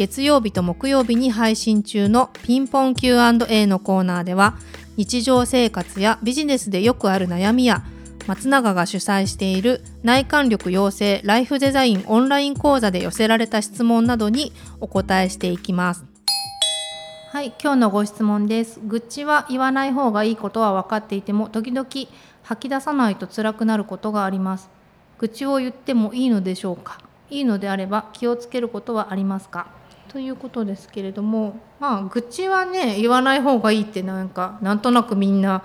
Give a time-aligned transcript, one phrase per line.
[0.00, 4.56] 月曜日と木曜日に配信中のピンポン Q&A のコーナーでは
[4.96, 7.84] 日常生活やビジネスでよくある悩みや
[8.26, 16.06] 松永が主催している内観力養成ライフデザインオンライン講座で寄せられた質問などにお答えしていきます。
[17.32, 18.80] はい、今日のご質問です。
[18.82, 21.86] 愚痴は言わない方がいいことは分かっていても時々
[22.44, 24.70] 吐き出さないと辛くなることがあります。
[25.18, 27.02] 愚痴を言ってもいいのでしょうか？
[27.28, 29.78] いいのであれば気をつけることはありますか？
[30.10, 35.62] ということですけれどもまあ愚痴はね言わない方がいいってなんかなんとなくみんな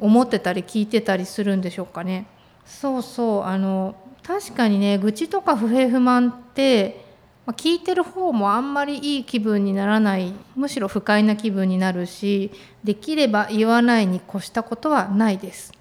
[0.00, 2.26] 思ってたり聞いてたりするんでしょうかね。
[2.64, 3.94] そうそうあの
[4.24, 7.04] 確かにね愚痴とか不平不満って
[7.46, 12.50] ま聞いてる方もあんまりいい気分にならないむしろ不快な気分になるし
[12.82, 15.72] できれば言わないに越したことはないです。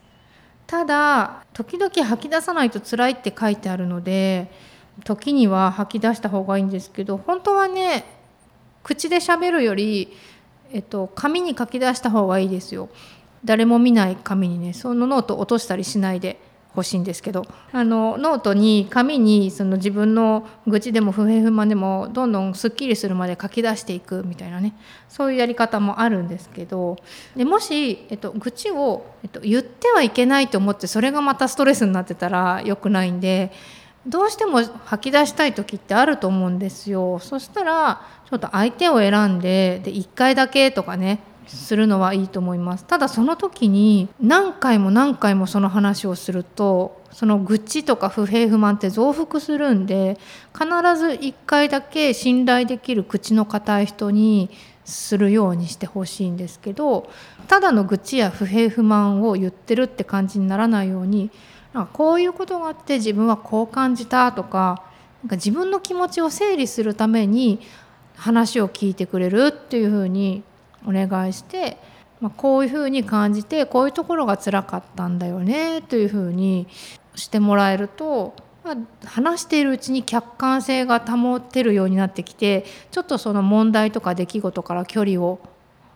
[0.67, 4.51] ただ時々吐き出さないと辛いって書いてあるので
[5.03, 8.05] 時には吐き出した方がいいんですけど本当はね
[8.83, 10.15] 口で喋るより、
[10.71, 12.89] えっと、紙に書き出した方がいいですよ。
[13.43, 16.39] 誰も見ない紙にねそのノート落としたりしないで
[16.75, 24.75] ほしいんですけどあのノートに紙にその自分の愚痴でも不平不満でもどんどんすっきりするまで書き出していくみたいなね
[25.07, 26.97] そういうやり方もあるんですけど
[27.35, 33.51] でもし、えっと、愚痴を、えっと、言ってはいけないと思ってそれがまたストレスになってたら良くないんで
[34.07, 37.19] どうしても吐き出したい時ってあると思うんですよ。
[37.19, 42.85] そしたらちょっと相手を選んでで1回だけとかねするのはいいと思います。
[42.85, 50.17] ただその時に何回も何回もその話をするとその愚痴とか不平不満って増幅するんで
[50.53, 50.67] 必
[50.97, 54.49] ず1回だけ信頼できる口の堅い人に
[54.83, 57.09] するようにしてほしいんですけど
[57.47, 61.31] ただの愚痴や不平不満を言ってるって感じにならないように
[61.75, 64.81] なんかこういうことがあって自分はこう感じたとか
[65.24, 67.59] なんか自分の気持ちを整理するために
[68.16, 70.41] 話を聞いてくれるっていうふうに
[70.88, 71.78] お願いして、
[72.22, 76.66] まあ、こういうふうに感じてこういうところが辛かったんだよねというふうに
[77.13, 78.75] してもらえると、まあ、
[79.06, 85.42] 話しているうちに客観性が保てるようになってきてちょっとその問題とか出来事から距離を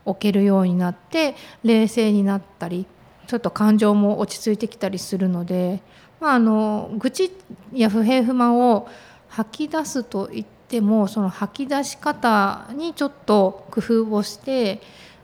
[0.04, 2.86] 置けるようになって冷静になったり
[3.30, 5.82] ちょっと感情も落ち着いてきたりするので、
[6.20, 7.32] まあ、あの愚痴
[7.72, 8.90] や不平不満を
[9.28, 14.82] 吐き出すと言ってもその吐き出し方にちょっと工夫をして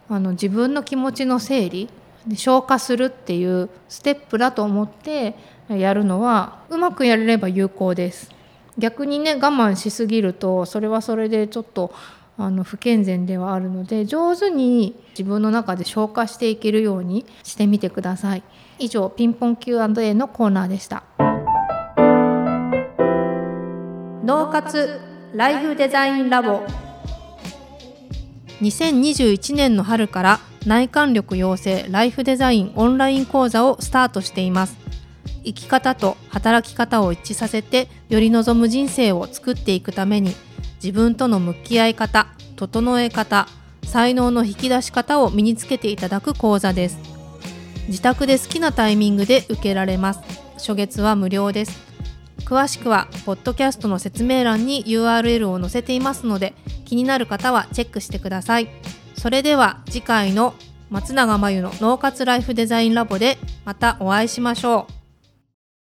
[0.07, 1.89] あの自分の気持ちの整理
[2.35, 5.33] 消化するっていうステップだと思って
[5.67, 8.29] やるのはうまくやれれば有効です。
[8.77, 11.91] 逆にね我慢しすぎるとそれはそれでちょっと
[12.37, 18.43] あの不健全ではあるので上手に自分の中で消化していけるようにしてみてください。
[18.77, 21.03] 以上ピンポン Q&A のコーナーでした。
[24.25, 24.99] 脳活
[25.33, 26.65] ライフデザインラボ。
[28.61, 34.77] 2021年の春から内観力養成ライフデザインオンライン講座をスタートしています。
[35.45, 40.33] 生き方と働き方を一致させてより望む人生を作っていくために
[40.85, 43.47] 自分との向き合い方整え方
[43.83, 46.99] 才能の引き出し方を身につけていただく講座です。
[47.87, 50.19] 自宅で好きなタイミングで受けられます。
[50.53, 51.81] 初月は無料です。
[52.41, 56.53] 詳しくはポッドキャストの説明欄に URL を載せていますので
[56.85, 58.69] 気になる方はチェックしてください。
[59.17, 60.53] それでは次回の
[60.91, 65.04] 松永真由の脳活ライフデザインラボでまたお会いしましょう。